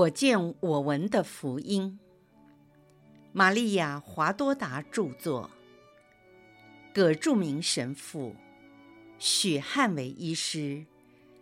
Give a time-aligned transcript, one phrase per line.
[0.00, 1.98] 我见我闻的福音，
[3.32, 5.50] 玛利亚·华多达著作，
[6.94, 8.34] 葛著名神父，
[9.18, 10.86] 许汉伟医师，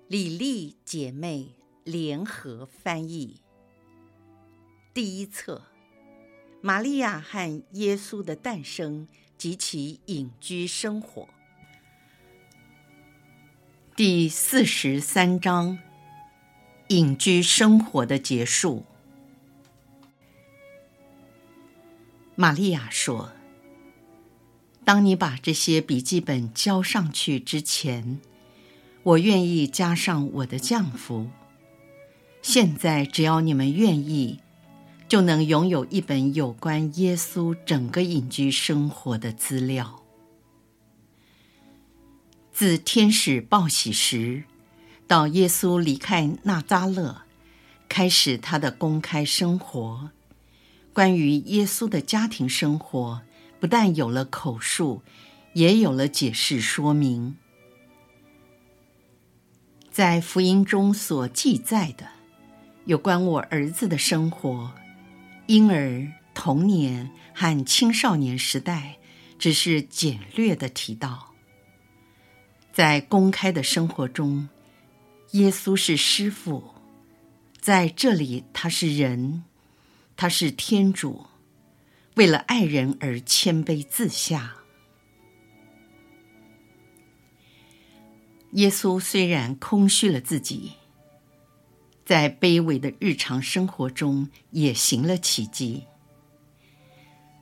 [0.09, 3.43] 李丽姐妹联合翻译。
[4.93, 5.62] 第一册：
[6.61, 9.06] 玛利亚和耶稣的诞生
[9.37, 11.29] 及其隐居生活。
[13.95, 15.79] 第四十三章。
[16.88, 18.84] 隐居生活的结束。
[22.34, 23.33] 玛利亚说
[24.87, 28.20] ：“当你把这些笔记本交上去之前，
[29.02, 31.29] 我愿意加上我的降服。
[32.41, 34.41] 现在，只要你们愿意，
[35.09, 40.02] 就能拥有一本有关耶稣整个隐居生活的资料。
[42.51, 44.45] 自天使报喜时。”
[45.09, 47.23] 到耶稣离开纳扎勒，
[47.88, 50.10] 开始他的公开生活。
[50.92, 53.23] 关于耶稣的家庭生活，
[53.59, 55.02] 不但有了口述，
[55.54, 57.36] 也有了解释说明。
[59.90, 62.06] 在福音中所记载的
[62.84, 64.72] 有关我儿子的生活、
[65.47, 68.98] 婴儿、童年和青少年时代，
[69.38, 71.32] 只是简略的提到。
[72.72, 74.48] 在公开的生活中，
[75.32, 76.65] 耶稣是师父，
[77.60, 79.44] 在这里他是人，
[80.16, 81.26] 他是天主，
[82.15, 84.56] 为了爱人而谦卑自下。
[88.53, 90.72] 耶稣虽然空虚了自己，
[92.06, 95.84] 在卑微的日常生活中也行了奇迹。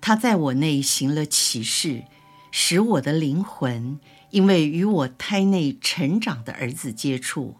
[0.01, 2.03] 他在我内行了奇事，
[2.51, 4.01] 使我的灵魂
[4.31, 7.55] 因为与我胎内成长的儿子接触。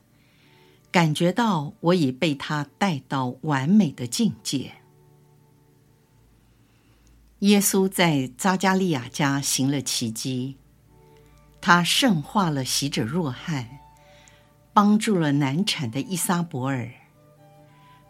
[0.97, 4.77] 感觉到我已被他带到完美的境界。
[7.41, 10.57] 耶稣在扎加利亚家行了奇迹，
[11.61, 13.69] 他圣化了洗者若翰，
[14.73, 16.91] 帮助了难产的伊撒伯尔，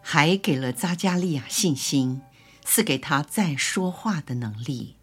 [0.01, 2.21] 还给了扎加利亚信心，
[2.63, 4.95] 赐给他再说话的能力。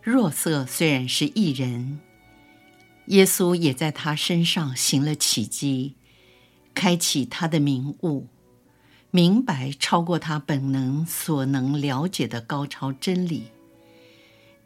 [0.00, 2.00] 若瑟虽然是异人。
[3.08, 5.96] 耶稣也在他身上行了奇迹，
[6.74, 8.28] 开启他的明悟，
[9.10, 13.44] 明白超过他本能所能了解的高超真理。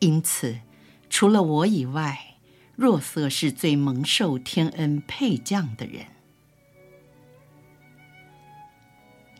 [0.00, 0.58] 因此，
[1.08, 2.34] 除了我以外，
[2.74, 6.06] 若瑟是最蒙受天恩配将的人。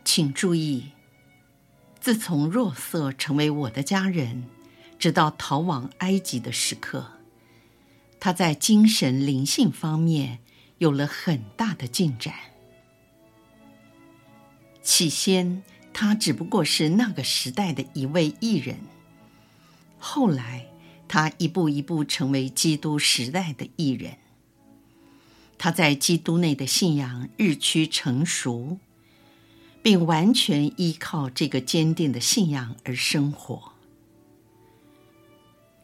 [0.05, 0.93] 请注意，
[1.99, 4.45] 自从若瑟成为我的家人，
[4.97, 7.22] 直到逃往埃及的时刻。
[8.25, 10.39] 他在精神灵性方面
[10.79, 12.33] 有了很大的进展。
[14.81, 18.77] 起先，他只不过是那个时代的一位艺人；
[19.99, 20.67] 后来，
[21.09, 24.19] 他一步一步成为基督时代的艺人。
[25.59, 28.79] 他在基督内的信仰日趋成熟，
[29.83, 33.72] 并完全依靠这个坚定的信仰而生活。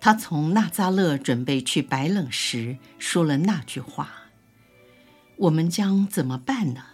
[0.00, 4.08] 他从纳扎勒准备去白冷时，说了那句话
[5.36, 6.84] ：“我们将怎么办呢？”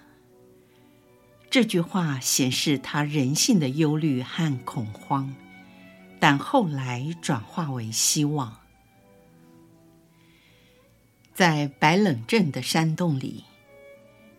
[1.50, 5.32] 这句话显示他人性的忧虑和恐慌，
[6.18, 8.60] 但后来转化为希望。
[11.32, 13.44] 在白冷镇的山洞里，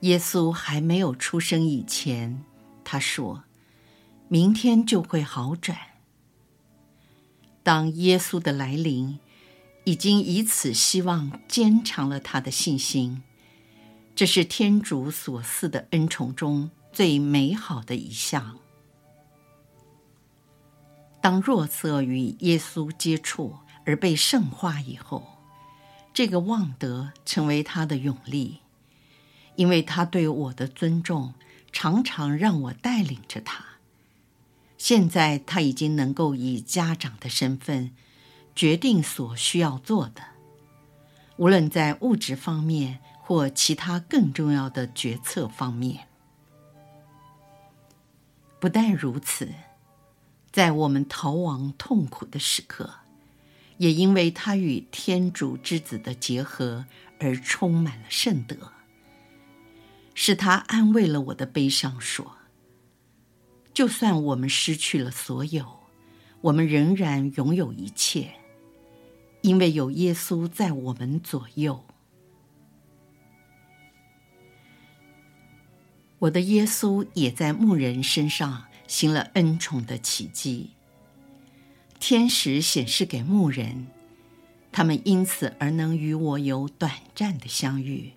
[0.01, 2.43] 耶稣还没有出生以前，
[2.83, 3.43] 他说
[4.27, 5.77] ：“明天就会好转。”
[7.65, 9.17] 当耶稣的来临，
[9.85, 13.23] 已经以此希望坚强了他的信心。
[14.15, 18.59] 这是天主所赐的恩宠中最美好的一项。
[21.19, 25.25] 当若瑟与耶稣接触而被圣化以后，
[26.13, 28.59] 这个望德成为他的勇力，
[29.55, 31.33] 因为他对我的尊重，
[31.71, 33.65] 常常让我带领着他。
[34.87, 37.89] 现在他已经能够以家长的身份
[38.55, 40.21] 决定所需要做的，
[41.37, 46.07] 无论在物质方面或其他更重要的决策方面。
[48.59, 49.49] 不但如此，
[50.51, 52.97] 在我们逃亡痛苦的时刻，
[53.77, 56.85] 也因为他与天主之子的结合
[57.19, 58.71] 而充满了圣德，
[60.13, 62.37] 是他安慰了我的悲伤，说。
[63.75, 65.65] 就算我们失去了所有，
[66.39, 68.31] 我们仍然拥有一切，
[69.41, 71.83] 因为有耶稣在我们左右。
[76.19, 80.69] 我的耶稣也在牧人身上行了恩宠的奇迹。
[81.99, 83.87] 天使显示给牧人，
[84.71, 88.13] 他们因此而能与我有短暂的相遇，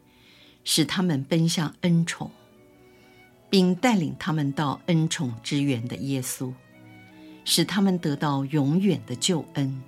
[0.62, 2.31] 使他们奔向恩宠，
[3.50, 6.53] 并带领他们到恩宠之源的耶稣，
[7.45, 9.83] 使他们得到永远的救恩。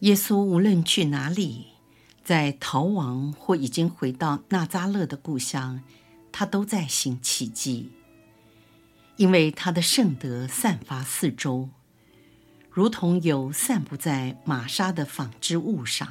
[0.00, 1.66] 耶稣无论去哪里，
[2.24, 5.82] 在逃亡或已经回到纳扎勒的故乡，
[6.30, 7.90] 他都在行奇迹，
[9.16, 11.68] 因为他的圣德散发四周，
[12.70, 16.08] 如同油散布在玛莎的纺织物上，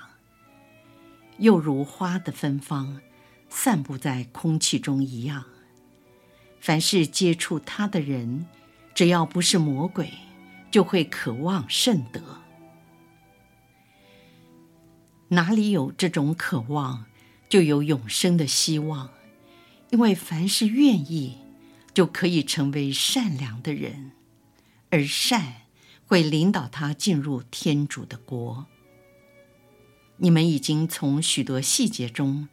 [1.38, 3.00] 又如花的芬芳
[3.50, 5.46] 散布在空气中一样。
[6.60, 8.46] 凡是接触他的人，
[8.94, 10.12] 只要不是魔鬼，
[10.70, 12.22] 就会渴望圣德。
[15.30, 17.06] 哪里有这种渴望，
[17.48, 19.10] 就有永生的希望。
[19.90, 21.38] 因为凡是愿意，
[21.94, 24.12] 就可以成为善良的人，
[24.90, 25.62] 而善
[26.06, 28.66] 会领导他进入天主的国。
[30.18, 32.50] 你们已经从许多细节中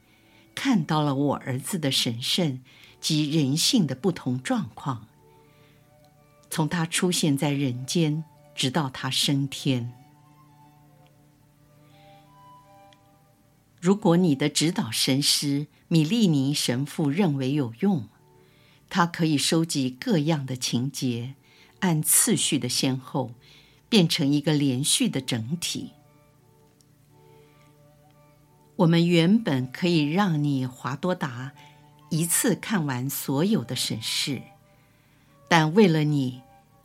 [0.54, 2.60] 看到了我儿子的神圣
[3.00, 5.06] 及人性的不同状况，
[6.48, 8.24] 从他出现在人间，
[8.54, 9.92] 直到他升天。
[13.80, 18.08] 如果你的指导神师米利尼神父认为有用，
[18.88, 21.34] 他可以收集各样的情节，
[21.80, 23.32] 按次序的先后，
[23.90, 25.90] 变成一个连续的整体。
[28.76, 31.53] 我们原本可以让你华多达
[32.11, 34.43] 一次看完所有的神事，
[35.49, 36.43] 但为了你，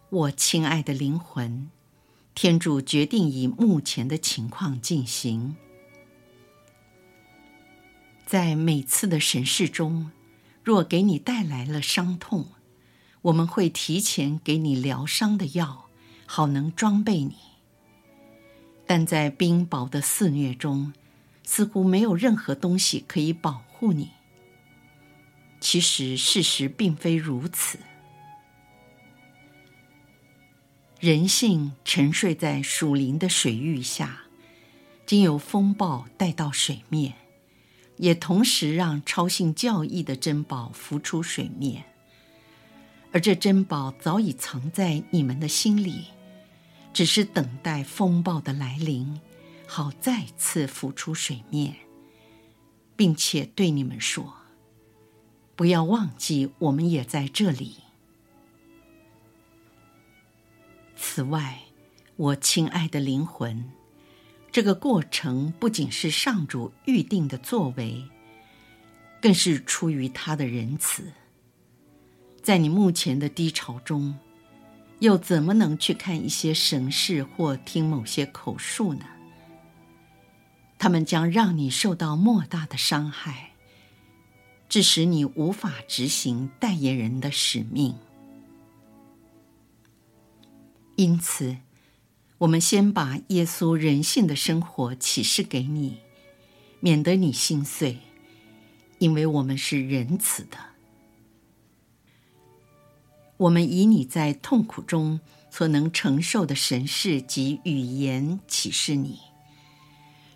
[0.10, 1.70] 我亲爱的灵魂，
[2.36, 5.56] 天主决定以目前的情况进行。
[8.26, 10.12] 在每次的神事中，
[10.64, 12.50] 若给你带来了伤痛，
[13.24, 15.86] 我们会提前给你疗伤的药，
[16.28, 17.36] 好能装备你。
[18.86, 20.94] 但在冰雹的肆虐中，
[21.50, 24.12] 似乎没有任何东西可以保护你。
[25.60, 27.80] 其实事实并非如此。
[31.00, 34.25] 人性沉睡在属灵的水域下，
[35.07, 37.16] 经由风暴带到水面。
[37.98, 41.84] 也同时让超性教义的珍宝浮出水面，
[43.12, 46.06] 而这珍宝早已藏在你们的心里，
[46.94, 49.19] 只是等待风暴的来临，
[49.71, 51.75] 好再次浮出水面，
[52.95, 54.33] 并且对你们说：
[55.56, 57.75] 不要忘记，我们也在这里。
[60.95, 61.60] 此外，
[62.16, 63.71] 我亲爱的灵魂。
[64.51, 68.04] 这个过程不仅是上主预定的作为，
[69.21, 71.13] 更是出于他的仁慈。
[72.42, 74.18] 在你目前的低潮中，
[74.98, 79.06] 又怎么能去看一些神事或听某些口述呢？
[80.80, 83.52] 他们将让你受到莫大的伤害，
[84.70, 87.96] 致使你无法执行代言人的使命。
[90.95, 91.57] 因此，
[92.40, 95.98] 我们先把耶稣人性的生活启示给你，
[96.80, 98.00] 免得你心碎，
[99.00, 100.57] 因为我们是仁慈的。
[103.36, 105.19] 我们以你在痛苦中
[105.50, 109.19] 所能承受的神事及语言启示你，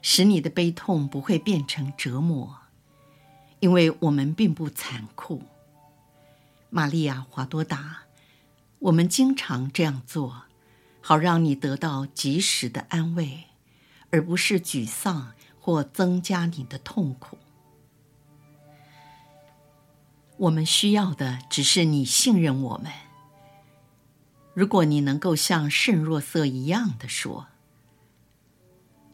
[0.04, 2.58] 使你的悲痛不会变成折磨，
[3.60, 5.42] 因为我们并不残酷。
[6.70, 8.04] 玛利亚·华多达，
[8.78, 10.44] 我们经常这样做。
[11.06, 13.44] 好让你得到及时的安慰，
[14.10, 17.38] 而不是沮丧或增加你的痛苦。
[20.38, 22.90] 我们需要的只是你信任我们。
[24.54, 27.48] 如果你能够像圣若瑟一样的说：“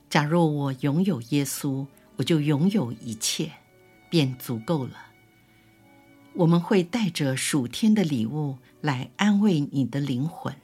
[0.09, 1.85] 假若我拥有耶稣，
[2.15, 3.51] 我就拥有一切，
[4.09, 5.07] 便足够了。”
[6.35, 10.55] 我们会带着属天的礼物来安慰你的灵魂。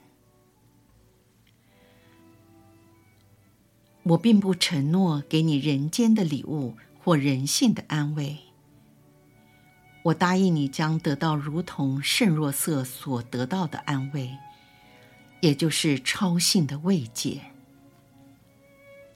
[4.04, 8.38] 我并不承诺给你人间的礼物或人性的安慰。
[10.04, 14.30] 我答应你将得到如同圣若瑟所得到的安慰，
[15.40, 17.40] 也就是超性的慰藉。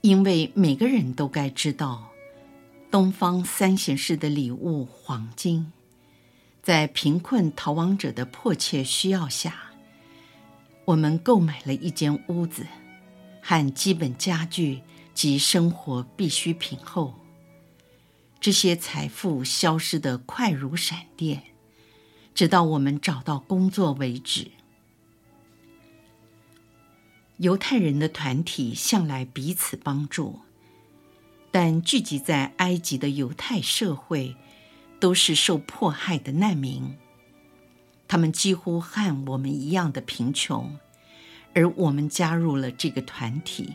[0.03, 2.11] 因为每个人都该知道，
[2.91, 5.73] 东方三贤士的礼物——黄金，
[6.63, 9.73] 在贫困逃亡者的迫切需要下，
[10.87, 12.67] 我们购买了一间屋子。
[13.43, 14.83] 和基本家具
[15.15, 17.15] 及生活必需品后，
[18.39, 21.43] 这些财富消失得快如闪电，
[22.35, 24.51] 直到我们找到工作为止。
[27.41, 30.41] 犹太人的团体向来彼此帮助，
[31.51, 34.37] 但聚集在埃及的犹太社会
[35.01, 36.99] 都是受迫害的难民，
[38.07, 40.77] 他们几乎和我们一样的贫穷，
[41.55, 43.73] 而我们加入了这个团体。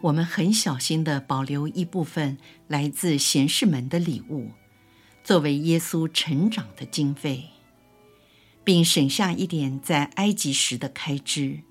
[0.00, 4.52] 我们很小心地保留一部分来自贤士们的礼物，
[5.22, 7.50] 作为耶稣成长的经费。
[8.70, 11.62] 并省下一点在埃及时的开支，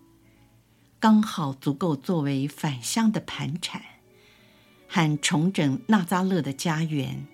[0.99, 3.81] 刚好足够作为返乡的盘缠，
[4.85, 7.25] 和重整纳扎勒的家园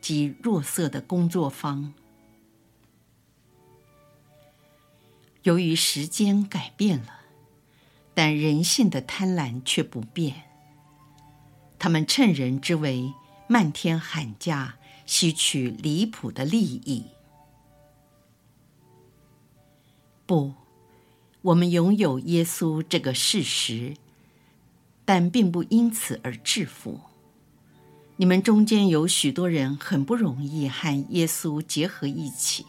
[0.00, 1.92] 及若瑟的工作坊。
[5.42, 7.20] 由于时间改变了，
[8.14, 10.44] 但人性的贪婪却不变。
[11.78, 13.12] 他们趁人之危，
[13.46, 17.08] 漫天喊价，吸取离谱的利益。
[20.24, 20.54] 不，
[21.42, 23.96] 我们拥有耶稣这个事实，
[25.04, 27.00] 但并不因此而致富。
[28.16, 32.66] 你们中间有许多人很不容易和耶稣结合一起，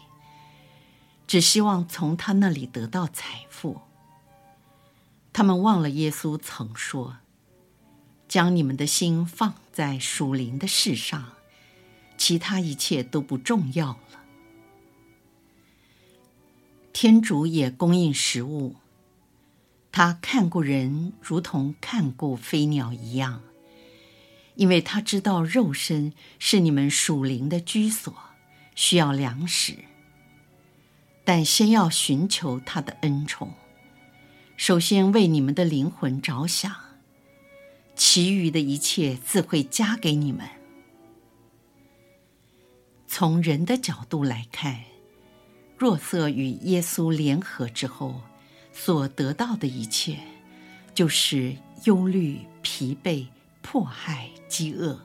[1.26, 3.80] 只希望从他那里得到财富。
[5.32, 7.18] 他们忘了耶稣曾说
[8.26, 11.32] ：“将你们的心放在属灵的事上，
[12.18, 14.23] 其他一切都不重要了。”
[16.94, 18.76] 天主也供应食物，
[19.90, 23.42] 他看顾人如同看顾飞鸟一样，
[24.54, 28.14] 因为他知道肉身是你们属灵的居所，
[28.76, 29.74] 需要粮食。
[31.24, 33.54] 但先要寻求他的恩宠，
[34.56, 36.72] 首先为你们的灵魂着想，
[37.96, 40.48] 其余的一切自会加给你们。
[43.08, 44.93] 从人的角度来看。
[45.84, 48.22] 若瑟与耶稣联合之后，
[48.72, 50.18] 所得到的一切，
[50.94, 53.26] 就是忧虑、疲惫、
[53.60, 54.98] 迫害、饥饿。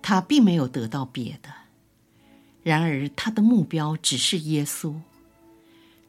[0.00, 1.52] 他并没有得到别的，
[2.62, 4.94] 然而他的目标只是耶稣。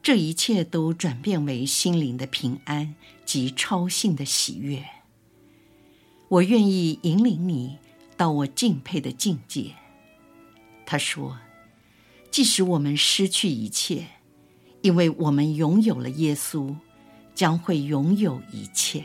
[0.00, 2.94] 这一切都转变为心灵的平安
[3.26, 4.84] 及超性的喜悦。
[6.28, 7.78] 我愿意引领你
[8.16, 9.72] 到我敬佩的境界。
[10.86, 11.36] 他说。
[12.30, 14.06] 即使我们失去一切，
[14.82, 16.76] 因为我们拥有了耶稣，
[17.34, 19.04] 将会拥有一切。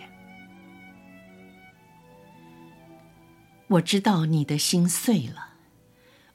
[3.68, 5.56] 我知道你的心碎了，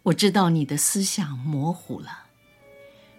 [0.02, 2.24] 我知道你的思想模糊了，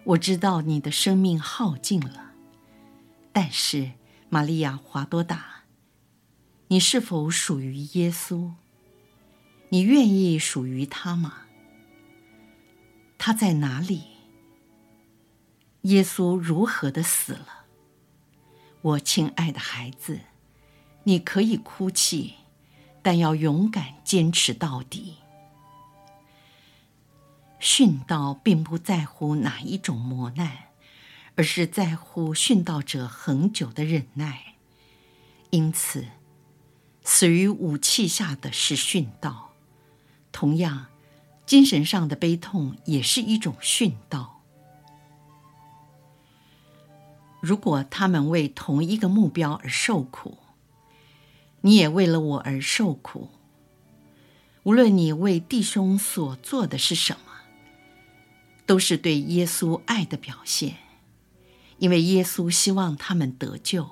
[0.03, 2.33] 我知道你的生命耗尽了。
[3.31, 3.91] 但是，
[4.27, 5.63] 玛利亚·华多达，
[6.67, 8.51] 你是否属于耶稣？
[9.69, 11.43] 你愿意属于他吗？
[13.23, 14.01] 他在哪里？
[15.81, 17.67] 耶稣如何的死了？
[18.81, 20.21] 我亲爱的孩子，
[21.03, 22.33] 你可以哭泣，
[23.03, 25.17] 但要勇敢坚持到底。
[27.59, 30.69] 殉道并不在乎哪一种磨难，
[31.35, 34.55] 而是在乎殉道者恒久的忍耐。
[35.51, 36.07] 因此，
[37.03, 39.51] 死于武器下的是殉道。
[40.31, 40.87] 同样。
[41.51, 44.41] 精神上的悲痛也是一种殉道。
[47.41, 50.37] 如果他们为同一个目标而受苦，
[51.59, 53.27] 你也为了我而受苦。
[54.63, 57.33] 无论你为弟兄所做的是什么，
[58.65, 60.77] 都是对耶稣爱的表现，
[61.79, 63.89] 因为耶稣希望他们得救。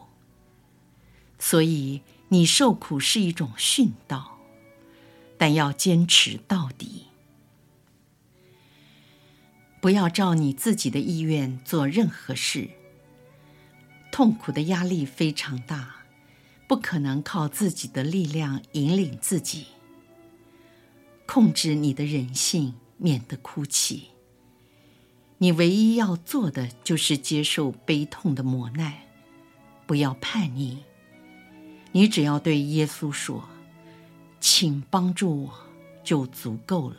[1.37, 4.37] 所以你受苦是一种殉道，
[5.37, 7.08] 但要坚持到底。
[9.81, 12.69] 不要照你自己的意愿做任何事。
[14.11, 15.95] 痛苦的压力非常大，
[16.67, 19.67] 不可能靠自己的力量引领自己。
[21.25, 24.07] 控制你的人性，免得哭泣。
[25.37, 28.93] 你唯一要做的就是接受悲痛的磨难，
[29.87, 30.83] 不要叛逆。
[31.93, 33.47] 你只要对耶稣说
[34.41, 35.53] ：“请帮助我，
[36.03, 36.97] 就足够了。”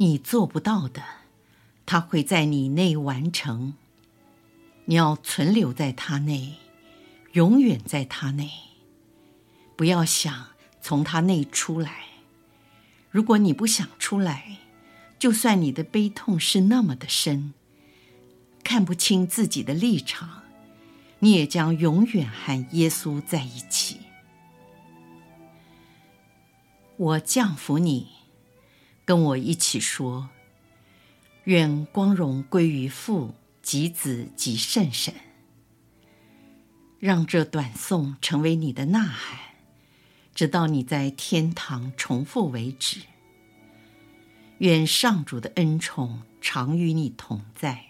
[0.00, 1.02] 你做不到的，
[1.84, 3.74] 他会在你内完成。
[4.84, 6.54] 你要存留在他内，
[7.32, 8.48] 永远在他内。
[9.76, 10.50] 不要想
[10.80, 12.04] 从他内出来。
[13.10, 14.58] 如果你不想出来，
[15.18, 17.52] 就算你的悲痛是那么的深，
[18.62, 20.42] 看不清自己的立场，
[21.18, 23.98] 你也将永远和耶稣在一起。
[26.96, 28.08] 我降服你，
[29.08, 30.28] 跟我一起说：
[31.44, 35.14] 愿光荣归于父及子及圣神。
[36.98, 39.38] 让这短颂成为你的呐喊，
[40.34, 43.00] 直到你在天堂重复为止。
[44.58, 47.87] 愿上主的恩宠常与你同在。